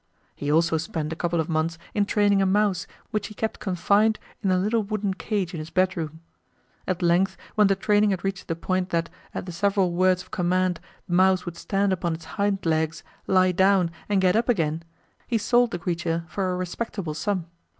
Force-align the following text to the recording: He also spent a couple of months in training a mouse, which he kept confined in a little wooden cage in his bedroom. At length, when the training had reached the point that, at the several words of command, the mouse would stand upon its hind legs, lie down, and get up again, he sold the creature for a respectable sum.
He 0.35 0.51
also 0.51 0.77
spent 0.79 1.13
a 1.13 1.15
couple 1.15 1.39
of 1.39 1.47
months 1.47 1.77
in 1.93 2.07
training 2.07 2.41
a 2.41 2.45
mouse, 2.47 2.87
which 3.11 3.27
he 3.27 3.35
kept 3.35 3.59
confined 3.59 4.17
in 4.41 4.49
a 4.49 4.57
little 4.57 4.81
wooden 4.81 5.13
cage 5.13 5.53
in 5.53 5.59
his 5.59 5.69
bedroom. 5.69 6.21
At 6.87 7.03
length, 7.03 7.37
when 7.53 7.67
the 7.67 7.75
training 7.75 8.09
had 8.09 8.23
reached 8.23 8.47
the 8.47 8.55
point 8.55 8.89
that, 8.89 9.11
at 9.35 9.45
the 9.45 9.51
several 9.51 9.91
words 9.91 10.23
of 10.23 10.31
command, 10.31 10.79
the 11.07 11.13
mouse 11.13 11.45
would 11.45 11.55
stand 11.55 11.93
upon 11.93 12.15
its 12.15 12.25
hind 12.25 12.65
legs, 12.65 13.03
lie 13.27 13.51
down, 13.51 13.91
and 14.09 14.21
get 14.21 14.35
up 14.35 14.49
again, 14.49 14.81
he 15.27 15.37
sold 15.37 15.69
the 15.69 15.77
creature 15.77 16.25
for 16.27 16.51
a 16.51 16.57
respectable 16.57 17.13
sum. 17.13 17.45